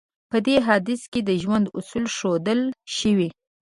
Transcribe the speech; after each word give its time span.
په 0.31 0.37
دې 0.47 0.55
حديث 0.67 1.01
کې 1.11 1.19
د 1.23 1.29
ژوند 1.43 1.65
اصول 1.77 2.05
ښودل 2.15 2.61
شوی. 2.97 3.29